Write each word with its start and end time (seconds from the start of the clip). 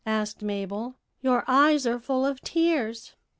asked 0.03 0.41
Mabel; 0.41 0.95
'your 1.21 1.43
eyes 1.47 1.85
are 1.85 1.99
full 1.99 2.25
of 2.25 2.41
tears.' 2.41 3.13